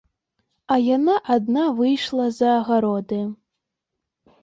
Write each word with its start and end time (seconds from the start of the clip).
А 0.75 0.77
яна 0.83 1.15
адна 1.35 1.67
выйшла 1.83 2.25
за 2.41 2.53
агароды. 2.59 3.25